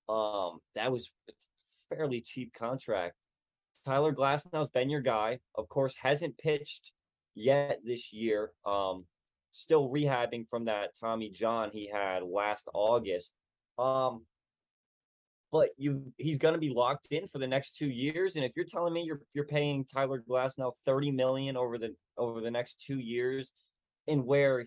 [0.09, 1.13] um, that was
[1.89, 3.15] fairly cheap contract.
[3.85, 5.41] Tyler Glasnow's been your guy.
[5.55, 6.93] Of course, hasn't pitched
[7.35, 8.53] yet this year.
[8.65, 9.05] Um,
[9.53, 13.33] still rehabbing from that Tommy John he had last August.
[13.79, 14.25] Um,
[15.53, 18.37] but you he's going to be locked in for the next two years.
[18.37, 22.41] And if you're telling me you're you're paying Tyler Glasnow 30 million over the over
[22.41, 23.53] the next two years,
[24.09, 24.65] and where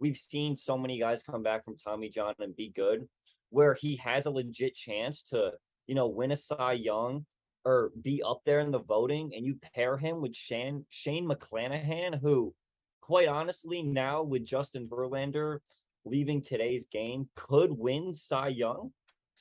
[0.00, 3.06] we've seen so many guys come back from Tommy John and be good,
[3.50, 5.52] where he has a legit chance to
[5.86, 7.26] you know win a Cy Young
[7.64, 12.20] or be up there in the voting, and you pair him with Shane Shane McClanahan,
[12.20, 12.54] who,
[13.02, 15.58] quite honestly, now with Justin Verlander
[16.04, 18.92] leaving today's game, could win Cy Young.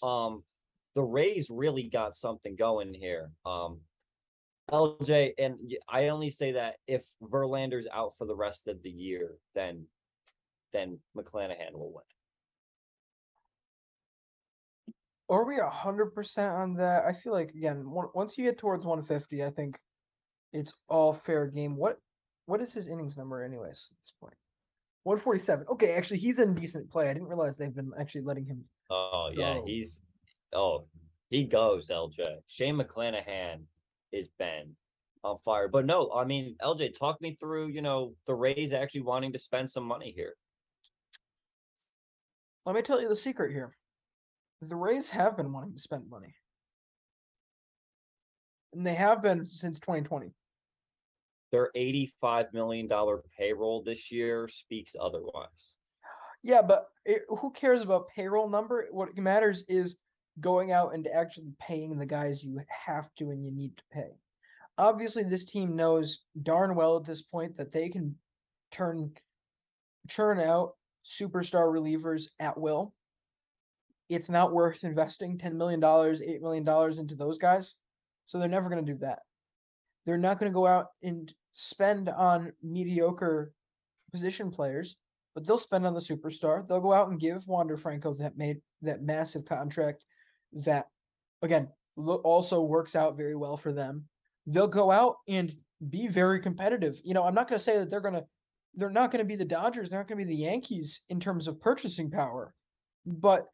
[0.03, 0.43] Um,
[0.95, 3.31] the Rays really got something going here.
[3.45, 3.79] Um,
[4.69, 9.37] LJ, and I only say that if Verlander's out for the rest of the year,
[9.55, 9.85] then
[10.73, 12.03] then McClanahan will win.
[15.29, 17.05] Are we hundred percent on that?
[17.05, 19.79] I feel like again, once you get towards 150, I think
[20.53, 21.75] it's all fair game.
[21.75, 21.97] What
[22.51, 23.87] what is his innings number, anyways?
[23.91, 24.35] At this point,
[25.03, 25.67] 147.
[25.69, 27.09] Okay, actually, he's in decent play.
[27.09, 28.65] I didn't realize they've been actually letting him.
[28.89, 29.63] Oh yeah, go.
[29.65, 30.01] he's
[30.51, 30.85] oh
[31.29, 32.39] He goes, LJ.
[32.47, 33.61] Shane McClanahan
[34.11, 34.75] is Ben
[35.23, 35.69] on fire.
[35.69, 39.39] But no, I mean, LJ, talk me through, you know, the Rays actually wanting to
[39.39, 40.33] spend some money here.
[42.65, 43.77] Let me tell you the secret here.
[44.61, 46.35] The Rays have been wanting to spend money.
[48.73, 50.33] And they have been since 2020.
[51.51, 52.89] Their $85 million
[53.37, 55.75] payroll this year speaks otherwise.
[56.43, 58.87] Yeah, but it, who cares about payroll number?
[58.91, 59.97] What matters is
[60.39, 64.11] going out and actually paying the guys you have to and you need to pay.
[64.77, 68.15] Obviously, this team knows darn well at this point that they can
[68.71, 69.11] turn
[70.07, 70.73] churn out
[71.05, 72.93] superstar relievers at will.
[74.09, 77.75] It's not worth investing $10 million, $8 million into those guys.
[78.25, 79.19] So they're never going to do that.
[80.05, 83.53] They're not going to go out and spend on mediocre
[84.11, 84.97] position players,
[85.33, 86.67] but they'll spend on the superstar.
[86.67, 90.03] They'll go out and give Wander Franco that made that massive contract
[90.53, 90.87] that
[91.41, 94.05] again also works out very well for them.
[94.47, 95.55] They'll go out and
[95.89, 96.99] be very competitive.
[97.03, 98.25] You know, I'm not going to say that they're going to
[98.75, 101.19] they're not going to be the Dodgers, they're not going to be the Yankees in
[101.19, 102.53] terms of purchasing power,
[103.05, 103.47] but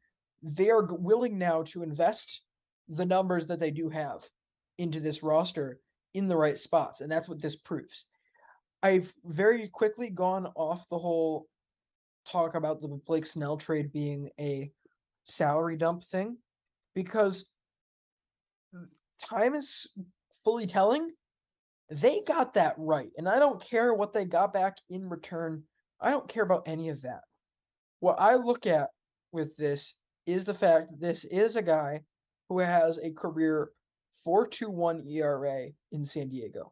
[0.44, 2.44] they are willing now to invest
[2.88, 4.24] the numbers that they do have
[4.78, 5.80] into this roster
[6.18, 8.06] in the right spots, and that's what this proves.
[8.82, 11.48] I've very quickly gone off the whole
[12.30, 14.72] talk about the Blake Snell trade being a
[15.26, 16.38] salary dump thing
[16.96, 17.52] because
[19.24, 19.88] time is
[20.44, 21.12] fully telling
[21.90, 23.12] they got that right.
[23.18, 25.64] And I don't care what they got back in return.
[26.02, 27.22] I don't care about any of that.
[28.00, 28.90] What I look at
[29.32, 32.04] with this is the fact that this is a guy
[32.50, 33.70] who has a career
[34.28, 36.72] 4.21 ERA in San Diego.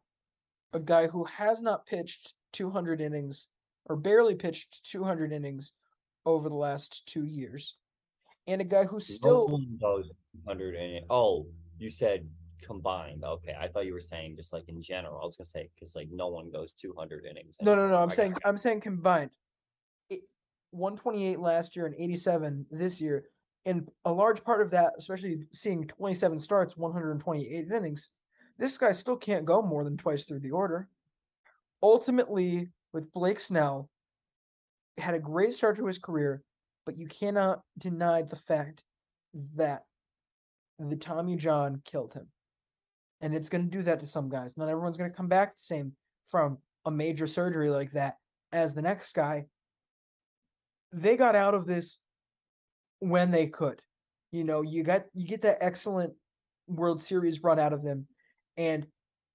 [0.72, 3.48] A guy who has not pitched 200 innings
[3.86, 5.72] or barely pitched 200 innings
[6.24, 7.76] over the last 2 years.
[8.46, 11.06] And a guy who still goes 200 innings.
[11.10, 11.46] Oh,
[11.78, 12.28] you said
[12.62, 13.24] combined.
[13.24, 15.20] Okay, I thought you were saying just like in general.
[15.20, 17.56] I was gonna say because like no one goes 200 innings.
[17.60, 18.02] No, no, no.
[18.02, 19.30] I'm saying I'm saying combined.
[20.70, 23.24] 128 last year and 87 this year,
[23.64, 28.10] and a large part of that, especially seeing 27 starts, 128 innings.
[28.58, 30.88] This guy still can't go more than twice through the order.
[31.82, 33.90] Ultimately, with Blake Snell,
[34.98, 36.42] had a great start to his career,
[36.86, 38.82] but you cannot deny the fact
[39.56, 39.84] that
[40.78, 42.28] the Tommy John killed him
[43.20, 44.56] and it's going to do that to some guys.
[44.56, 45.92] Not everyone's going to come back the same
[46.28, 48.16] from a major surgery like that
[48.52, 49.46] as the next guy.
[50.92, 51.98] They got out of this
[53.00, 53.80] when they could.
[54.32, 56.12] You know, you got you get that excellent
[56.68, 58.06] World Series run out of them,
[58.56, 58.86] and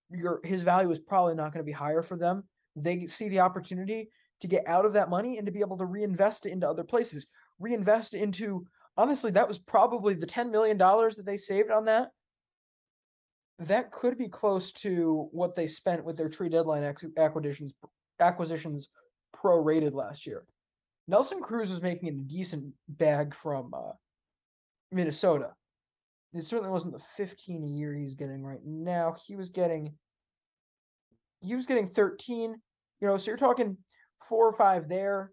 [0.10, 2.44] your his value is probably not going to be higher for them.
[2.76, 4.10] They see the opportunity
[4.42, 6.84] to get out of that money and to be able to reinvest it into other
[6.84, 7.28] places.
[7.60, 8.66] Reinvest into
[8.98, 12.10] honestly, that was probably the $10 million that they saved on that
[13.68, 16.84] that could be close to what they spent with their tree deadline
[17.18, 17.74] acquisitions
[18.20, 18.90] acquisitions
[19.36, 20.46] prorated last year.
[21.08, 23.92] Nelson Cruz was making a decent bag from uh,
[24.92, 25.54] Minnesota.
[26.34, 29.16] It certainly wasn't the 15 a year he's getting right now.
[29.26, 29.94] He was getting
[31.42, 32.56] he was getting 13,
[33.02, 33.76] you know, so you're talking
[34.30, 35.32] 4 or 5 there.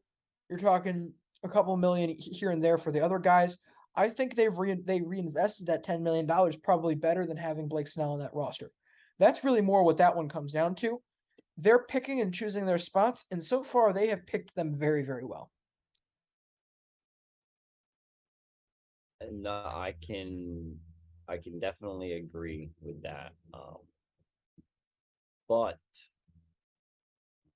[0.48, 1.12] You're talking
[1.44, 3.58] a couple million here and there for the other guys.
[3.94, 7.88] I think they've re- they reinvested that ten million dollars probably better than having Blake
[7.88, 8.70] Snell on that roster.
[9.18, 11.02] That's really more what that one comes down to.
[11.56, 15.24] They're picking and choosing their spots, and so far they have picked them very, very
[15.24, 15.50] well.
[19.20, 20.76] And uh, I can,
[21.28, 23.32] I can definitely agree with that.
[23.52, 23.78] Um,
[25.48, 25.78] but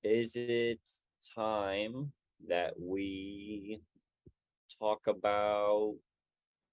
[0.03, 0.79] is it
[1.35, 2.11] time
[2.47, 3.81] that we
[4.79, 5.95] talk about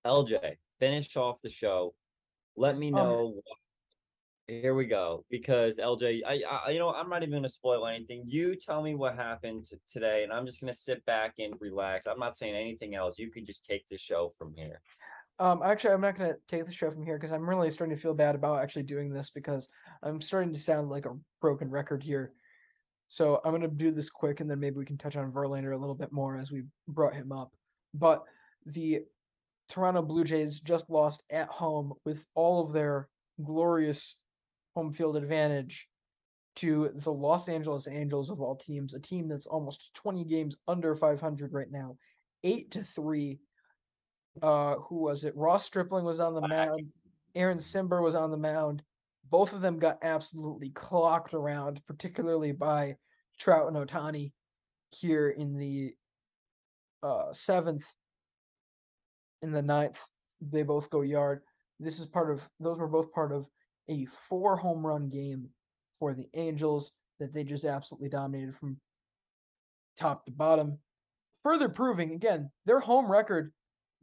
[0.06, 1.94] LJ, finish off the show.
[2.56, 3.34] Let me know.
[3.36, 3.40] Um,
[4.46, 5.24] here we go.
[5.30, 8.24] Because LJ, I, I, you know, I'm not even going to spoil anything.
[8.26, 12.06] You tell me what happened today, and I'm just going to sit back and relax.
[12.06, 13.18] I'm not saying anything else.
[13.18, 14.80] You can just take the show from here.
[15.40, 17.96] Um, actually, I'm not going to take the show from here because I'm really starting
[17.96, 19.70] to feel bad about actually doing this because
[20.02, 22.34] I'm starting to sound like a broken record here.
[23.08, 25.74] So I'm going to do this quick, and then maybe we can touch on Verlander
[25.74, 27.52] a little bit more as we brought him up.
[27.94, 28.22] But
[28.66, 29.00] the
[29.70, 33.08] Toronto Blue Jays just lost at home with all of their
[33.42, 34.20] glorious
[34.74, 35.88] home field advantage
[36.56, 40.94] to the Los Angeles Angels of all teams, a team that's almost 20 games under
[40.94, 41.96] 500 right now,
[42.44, 43.40] 8 to 3.
[44.42, 45.36] Uh who was it?
[45.36, 46.86] Ross Stripling was on the mound.
[47.36, 48.82] Adam Cimber was on the mound.
[49.30, 52.96] Both of them got absolutely clocked around, particularly by
[53.38, 54.32] Trout and Ohtani
[54.90, 55.94] here in the
[57.02, 57.84] uh, seventh
[59.42, 60.00] in the ninth.
[60.40, 61.42] They both go yard.
[61.78, 63.46] This is part of those were both part of
[63.88, 65.48] a four home run game
[65.98, 68.78] for the Angels that they just absolutely dominated from
[69.98, 70.78] top to bottom.
[71.42, 73.52] Further proving again, their home record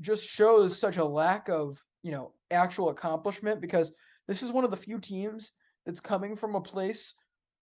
[0.02, 3.94] just shows such a lack of, you know, actual accomplishment because
[4.28, 5.54] this is one of the few teams
[5.86, 7.14] that's coming from a place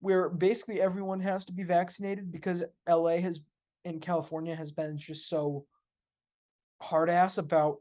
[0.02, 3.42] where basically everyone has to be vaccinated because LA has
[3.86, 5.66] in California has been just so
[6.82, 7.78] hard ass about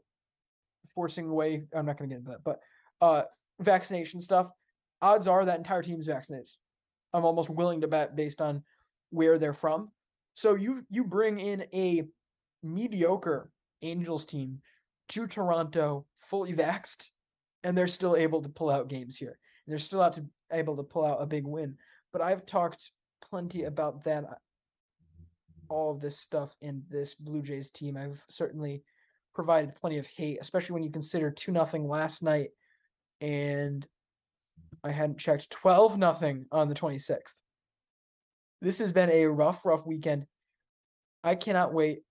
[0.93, 2.59] forcing away I'm not going to get into that, but
[3.01, 3.23] uh
[3.59, 4.49] vaccination stuff.
[5.01, 6.49] Odds are that entire team's vaccinated.
[7.13, 8.63] I'm almost willing to bet based on
[9.09, 9.91] where they're from.
[10.35, 12.03] So you you bring in a
[12.63, 13.51] mediocre
[13.81, 14.61] Angels team
[15.09, 17.09] to Toronto fully vaxxed,
[17.63, 19.37] and they're still able to pull out games here.
[19.67, 21.77] They're still out to able to pull out a big win.
[22.11, 24.35] But I've talked plenty about that uh,
[25.69, 27.97] all of this stuff in this Blue Jays team.
[27.97, 28.83] I've certainly
[29.33, 32.51] provided plenty of hate, especially when you consider 2 nothing last night
[33.21, 33.85] and
[34.83, 37.33] I hadn't checked 12 nothing on the 26th.
[38.61, 40.25] This has been a rough rough weekend.
[41.23, 42.03] I cannot wait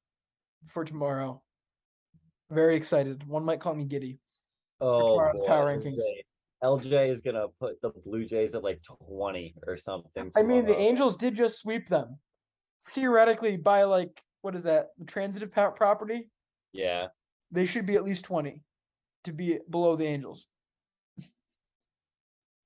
[0.67, 1.43] for tomorrow.
[2.55, 3.27] Very excited.
[3.27, 4.19] One might call me giddy.
[4.81, 6.01] Oh, boy, power rankings.
[6.63, 7.09] LJ.
[7.11, 10.31] Is gonna put the Blue Jays at like twenty or something.
[10.37, 10.77] I mean, the.
[10.77, 12.19] Angels did just sweep them.
[12.91, 14.89] Theoretically, by like what is that?
[14.99, 16.29] The transitive property.
[16.75, 17.07] Yeah,
[17.51, 18.61] They should be at least 20
[19.25, 20.49] to be below the Angels.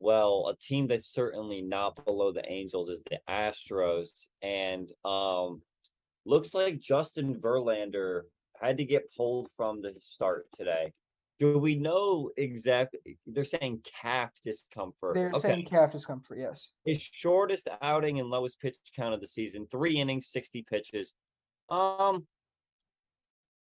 [0.01, 5.63] well, a team that's certainly not below the Angels is the Astros, and um,
[6.27, 8.23] looks like Justin Verlander
[8.61, 10.93] had to get pulled from the start today.
[11.39, 13.19] Do we know exactly?
[13.27, 15.15] They're saying calf discomfort.
[15.15, 15.41] They're okay.
[15.41, 16.71] saying calf discomfort, yes.
[16.85, 21.15] his shortest outing and lowest pitch count of the season, three innings, 60 pitches.
[21.71, 22.27] Um,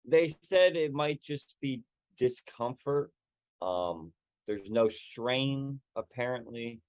[0.07, 1.82] they said it might just be
[2.16, 3.11] discomfort.
[3.61, 4.12] Um,
[4.47, 6.80] there's no strain apparently.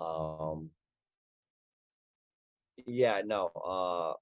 [0.00, 0.70] Um,
[2.86, 3.48] yeah, no.
[3.48, 4.14] Uh,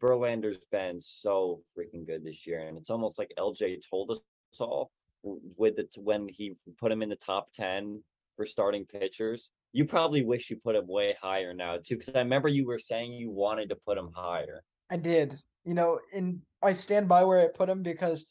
[0.00, 4.20] Verlander's been so freaking good this year, and it's almost like LJ told us
[4.60, 4.90] all
[5.22, 8.02] with it when he put him in the top ten
[8.36, 9.50] for starting pitchers.
[9.72, 12.78] You probably wish you put him way higher now too, because I remember you were
[12.78, 14.62] saying you wanted to put him higher.
[14.90, 15.34] I did.
[15.64, 18.26] You know, and I stand by where I put him because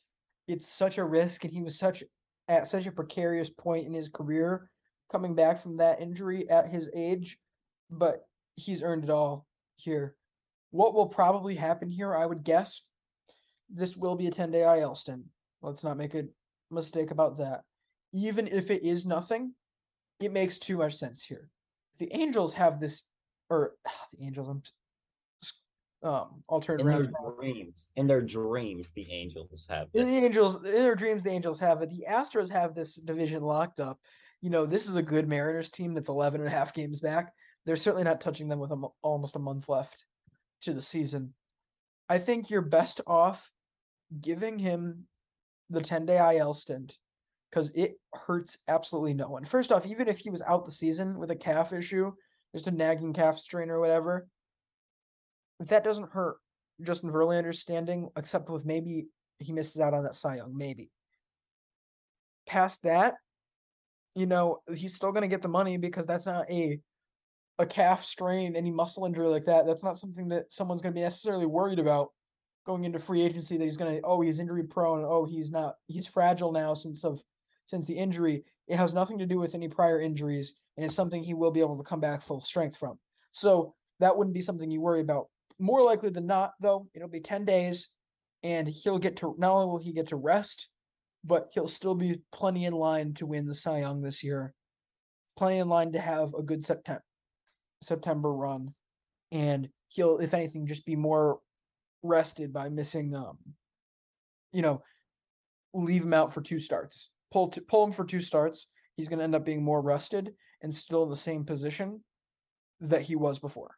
[0.48, 2.04] it's such a risk and he was such
[2.50, 4.70] at such a precarious point in his career
[5.12, 7.38] coming back from that injury at his age,
[7.90, 8.26] but
[8.56, 9.46] he's earned it all
[9.78, 10.16] here.
[10.72, 12.82] What will probably happen here, I would guess,
[13.70, 15.24] this will be a 10 day IL stint.
[15.62, 16.26] Let's not make a
[16.72, 17.62] mistake about that.
[18.14, 19.54] Even if it is nothing,
[20.20, 21.50] it makes too much sense here.
[22.00, 23.04] The Angels have this,
[23.50, 23.76] or
[24.14, 24.62] the Angels, I'm
[26.04, 27.14] um turn In around.
[27.14, 30.18] their dreams, in their dreams, the Angels have In the.
[30.18, 31.90] Angels, in their dreams, the Angels have it.
[31.90, 34.00] The Astros have this division locked up.
[34.42, 37.32] You know, this is a good Mariners team that's 11 and a half games back.
[37.66, 40.06] They're certainly not touching them with a, almost a month left
[40.62, 41.34] to the season.
[42.10, 43.50] I think you're best off
[44.20, 45.06] giving him
[45.70, 46.98] the 10 day IL stint
[47.50, 49.46] because it hurts absolutely no one.
[49.46, 52.12] First off, even if he was out the season with a calf issue,
[52.54, 54.28] just a nagging calf strain or whatever,
[55.60, 56.38] that doesn't hurt
[56.82, 59.08] Justin Verlander's standing, except with maybe
[59.40, 60.90] he misses out on that Cy Young, maybe.
[62.48, 63.16] Past that,
[64.16, 66.80] you know, he's still gonna get the money because that's not a
[67.62, 69.66] a calf strain, any muscle injury like that.
[69.66, 72.10] That's not something that someone's gonna be necessarily worried about
[72.66, 76.08] going into free agency that he's gonna oh he's injury prone, oh he's not he's
[76.08, 77.22] fragile now since of
[77.68, 78.44] since the injury.
[78.68, 81.60] It has nothing to do with any prior injuries, and it's something he will be
[81.60, 82.98] able to come back full strength from.
[83.32, 85.28] So that wouldn't be something you worry about.
[85.60, 87.90] More likely than not, though, it'll be 10 days
[88.44, 90.70] and he'll get to not only will he get to rest,
[91.24, 94.56] but he'll still be plenty in line to win the Cy Young this year.
[95.38, 97.04] Plenty in line to have a good September
[97.82, 98.74] September run.
[99.32, 101.40] And he'll, if anything, just be more
[102.04, 103.38] rested by missing um
[104.52, 104.82] you know,
[105.74, 107.12] leave him out for two starts.
[107.32, 108.68] Pull to, pull him for two starts.
[108.98, 112.04] He's gonna end up being more rested and still in the same position
[112.82, 113.78] that he was before.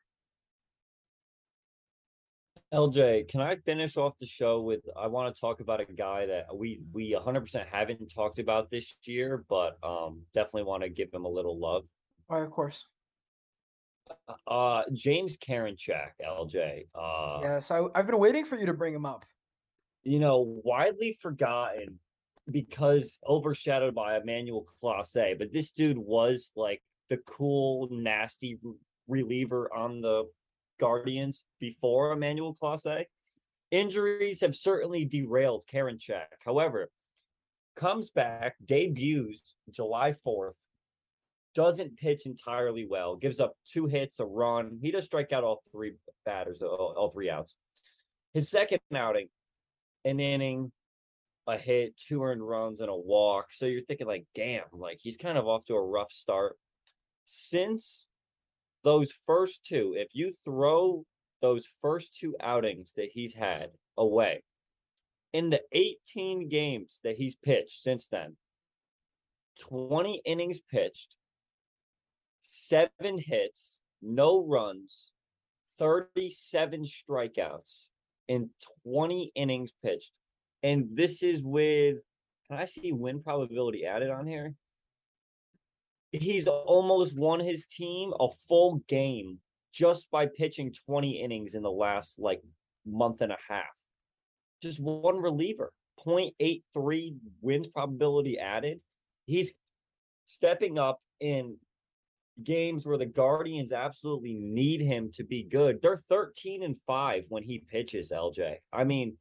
[2.73, 6.25] LJ, can I finish off the show with I want to talk about a guy
[6.25, 11.13] that we we 100% haven't talked about this year, but um definitely want to give
[11.13, 11.83] him a little love.
[12.25, 12.87] Why, of course.
[14.47, 16.87] Uh James Karinchak, LJ.
[16.95, 19.25] Uh Yes, I, I've been waiting for you to bring him up.
[20.03, 21.99] you know, widely forgotten
[22.51, 28.59] because overshadowed by Emmanuel Clase, but this dude was like the cool, nasty
[29.07, 30.25] reliever on the
[30.79, 33.05] Guardians before Emmanuel Clase.
[33.71, 36.25] Injuries have certainly derailed Karinchak.
[36.45, 36.89] However,
[37.75, 40.53] comes back, debuts July 4th,
[41.55, 44.79] doesn't pitch entirely well, gives up two hits, a run.
[44.81, 45.93] He does strike out all three
[46.25, 47.55] batters, uh, all, all three outs.
[48.33, 49.27] His second outing,
[50.05, 50.71] an inning,
[51.47, 53.47] a hit, two earned runs, and a walk.
[53.51, 56.57] So you're thinking, like, damn, like he's kind of off to a rough start.
[57.25, 58.07] Since
[58.83, 61.05] those first two, if you throw
[61.41, 64.43] those first two outings that he's had away,
[65.31, 68.37] in the 18 games that he's pitched since then,
[69.59, 71.15] 20 innings pitched,
[72.53, 75.11] seven hits, no runs,
[75.79, 77.87] 37 strikeouts
[78.27, 78.51] in
[78.85, 80.11] 20 innings pitched.
[80.61, 81.97] And this is with,
[82.47, 84.53] can I see win probability added on here?
[86.11, 89.39] He's almost won his team a full game
[89.73, 92.43] just by pitching 20 innings in the last like
[92.85, 93.63] month and a half.
[94.61, 95.73] Just one reliever,
[96.05, 98.79] 0.83 wins probability added.
[99.25, 99.53] He's
[100.27, 101.57] stepping up in
[102.41, 105.81] games where the Guardians absolutely need him to be good.
[105.81, 108.57] They're 13 and 5 when he pitches, LJ.
[108.71, 109.17] I mean,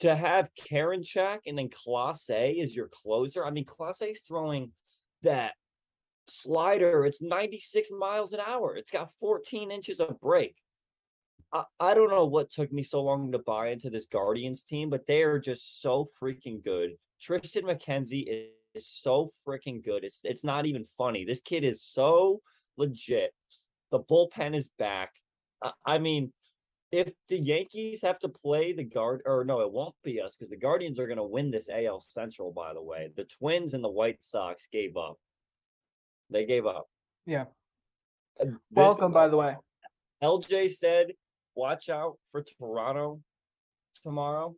[0.00, 3.44] to have Karinchak and then Clase as your closer.
[3.44, 4.70] I mean, Clase's throwing
[5.22, 5.54] that
[6.28, 7.04] slider.
[7.04, 8.76] It's 96 miles an hour.
[8.76, 10.56] It's got 14 inches of break.
[11.52, 14.90] I, I don't know what took me so long to buy into this Guardians team,
[14.90, 16.92] but they are just so freaking good.
[17.20, 20.04] Tristan McKenzie is is so freaking good.
[20.04, 21.24] It's it's not even funny.
[21.24, 22.40] This kid is so
[22.76, 23.34] legit.
[23.90, 25.10] The bullpen is back.
[25.62, 26.32] I, I mean,
[26.90, 30.50] if the Yankees have to play the guard, or no, it won't be us because
[30.50, 32.52] the Guardians are going to win this AL Central.
[32.52, 35.18] By the way, the Twins and the White Sox gave up.
[36.30, 36.88] They gave up.
[37.26, 37.46] Yeah.
[38.40, 39.56] Uh, this, Welcome, by the way.
[40.22, 41.08] LJ said,
[41.54, 43.20] "Watch out for Toronto
[44.02, 44.54] tomorrow."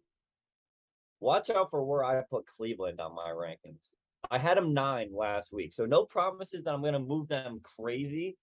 [1.20, 3.94] Watch out for where I put Cleveland on my rankings.
[4.28, 5.72] I had them nine last week.
[5.72, 8.36] So no promises that I'm going to move them crazy,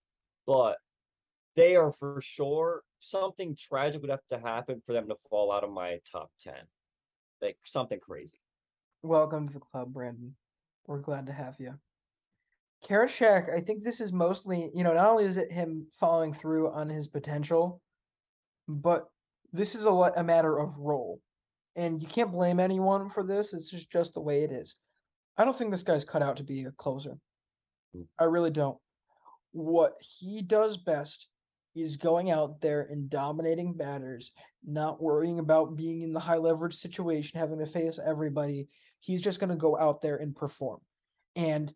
[0.46, 0.78] but
[1.56, 5.64] they are for sure something tragic would have to happen for them to fall out
[5.64, 6.54] of my top 10.
[7.42, 8.42] Like something crazy.
[9.04, 10.36] Welcome to the club, Brandon.
[10.88, 11.76] We're glad to have you.
[12.86, 16.72] Karinchak, I think this is mostly, you know, not only is it him following through
[16.72, 17.82] on his potential,
[18.68, 19.06] but
[19.54, 21.22] this is a, a matter of role.
[21.76, 23.54] And you can't blame anyone for this.
[23.54, 24.78] It's just, just the way it is.
[25.38, 27.18] I don't think this guy's cut out to be a closer.
[27.96, 28.08] Mm.
[28.20, 28.78] I really don't.
[29.52, 31.28] What he does best
[31.76, 34.32] is going out there and dominating batters,
[34.66, 38.68] not worrying about being in the high leverage situation, having to face everybody.
[39.00, 40.80] He's just going to go out there and perform.
[41.36, 41.72] And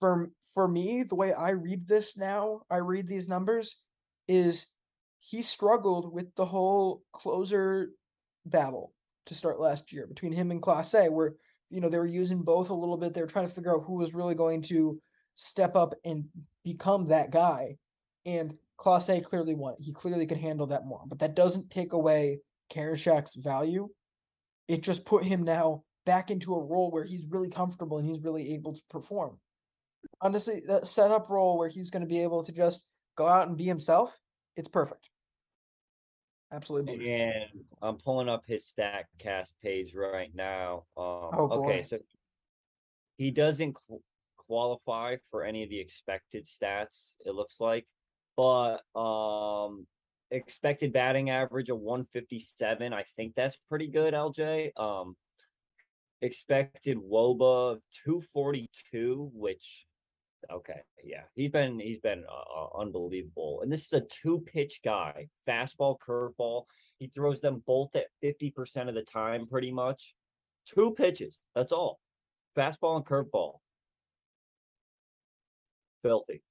[0.00, 3.76] for for me, the way I read this now, I read these numbers
[4.28, 4.66] is
[5.20, 7.90] he struggled with the whole closer
[8.44, 8.92] battle
[9.26, 11.34] to start last year between him and Clase, where
[11.74, 13.14] you know they were using both a little bit.
[13.14, 15.00] They were trying to figure out who was really going to
[15.34, 16.24] step up and
[16.64, 17.76] become that guy.
[18.24, 19.74] And Clase clearly won.
[19.78, 21.02] He clearly could handle that more.
[21.06, 22.40] But that doesn't take away
[22.72, 23.88] Karinchak's value.
[24.68, 28.22] It just put him now back into a role where he's really comfortable and he's
[28.22, 29.38] really able to perform.
[30.20, 32.84] Honestly, that setup role where he's going to be able to just
[33.16, 34.18] go out and be himself,
[34.56, 35.08] it's perfect.
[36.54, 37.12] Absolutely.
[37.12, 37.50] And
[37.82, 40.84] I'm pulling up his Statcast page right now.
[40.96, 41.98] Um, Oh, okay, so
[43.16, 44.02] he doesn't qu-
[44.36, 47.14] qualify for any of the expected stats.
[47.26, 47.86] It looks like,
[48.36, 49.86] but um,
[50.30, 52.92] expected batting average of 157.
[52.92, 54.14] I think that's pretty good.
[54.14, 54.78] LJ.
[54.78, 55.16] Um,
[56.22, 59.86] expected WOBA of 242, which
[60.50, 63.60] okay, yeah, he's been he's been uh, uh, unbelievable.
[63.62, 66.64] And this is a two pitch guy, fastball, curveball.
[66.98, 70.14] He throws them both at 50% of the time, pretty much.
[70.66, 71.40] Two pitches.
[71.54, 72.00] That's all.
[72.56, 73.58] Fastball and curveball.
[76.02, 76.42] Filthy.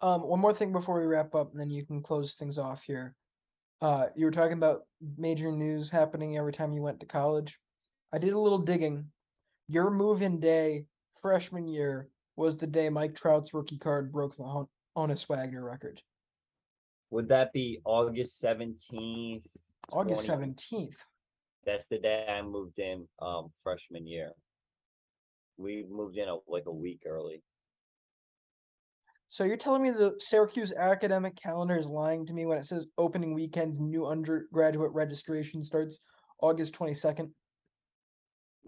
[0.00, 2.82] Um, one more thing before we wrap up, and then you can close things off
[2.82, 3.14] here.
[3.80, 4.82] Uh, you were talking about
[5.16, 7.58] major news happening every time you went to college.
[8.12, 9.06] I did a little digging.
[9.68, 10.86] Your move-in day
[11.20, 16.00] freshman year was the day Mike Trout's rookie card broke the Hon- Honus Wagner record.
[17.10, 19.42] Would that be August 17th?
[19.92, 20.98] August 20 seventeenth.
[21.64, 24.32] That's the day I moved in um freshman year.
[25.56, 27.42] We moved in a, like a week early.
[29.28, 32.86] So you're telling me the Syracuse academic calendar is lying to me when it says
[32.98, 36.00] opening weekend new undergraduate registration starts
[36.42, 37.30] August twenty second?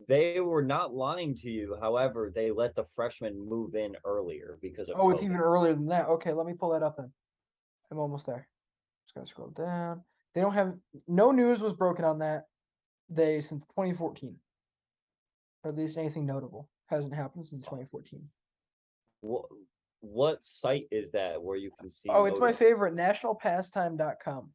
[0.06, 1.76] They were not lying to you.
[1.80, 5.26] However, they let the freshmen move in earlier because of Oh, it's COVID.
[5.26, 6.08] even earlier than that.
[6.08, 7.12] Okay, let me pull that up then.
[7.90, 8.48] I'm almost there.
[9.06, 10.02] Just gotta scroll down.
[10.34, 10.74] They don't have
[11.06, 12.44] no news was broken on that.
[13.12, 14.38] day since 2014.
[15.64, 18.28] Or at least anything notable hasn't happened since 2014.
[19.22, 19.46] What
[20.00, 22.10] what site is that where you can see?
[22.10, 24.52] Oh, it's my favorite, nationalpastime.com.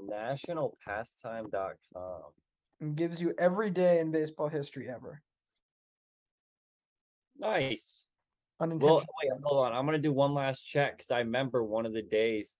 [0.00, 2.22] Nationalpastime.com.
[2.82, 5.22] and gives you every day in baseball history ever.
[7.38, 8.08] Nice.
[8.60, 8.96] Unintentional.
[8.96, 9.72] Well, wait, hold on.
[9.72, 12.56] I'm gonna do one last check because I remember one of the days.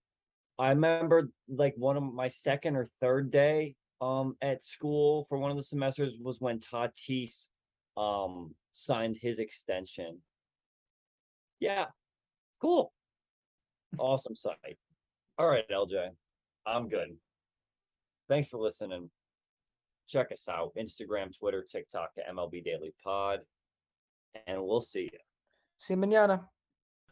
[0.59, 5.51] I remember like one of my second or third day um at school for one
[5.51, 7.49] of the semesters was when Tatis
[7.97, 10.19] um signed his extension.
[11.61, 11.87] Yeah,
[12.61, 12.93] cool.
[13.99, 14.79] Awesome site.
[15.37, 16.11] All right, LJ.
[16.65, 17.17] I'm good.
[18.29, 19.11] Thanks for listening.
[20.09, 20.73] Check us out.
[20.79, 23.41] Instagram, Twitter, TikTok MLB Daily Pod.
[24.47, 25.19] And we'll see you.
[25.79, 26.47] See you mañana.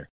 [0.00, 0.10] Center